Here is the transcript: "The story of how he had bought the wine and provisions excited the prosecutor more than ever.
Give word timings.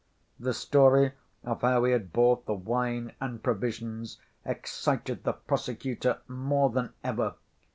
"The 0.49 0.55
story 0.55 1.11
of 1.43 1.61
how 1.61 1.83
he 1.83 1.91
had 1.91 2.11
bought 2.11 2.47
the 2.47 2.55
wine 2.55 3.13
and 3.21 3.43
provisions 3.43 4.17
excited 4.43 5.23
the 5.25 5.33
prosecutor 5.33 6.21
more 6.27 6.71
than 6.71 6.93
ever. 7.03 7.35